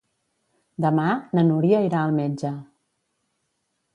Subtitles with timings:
[0.85, 1.05] Demà
[1.39, 2.53] na Núria irà al metge.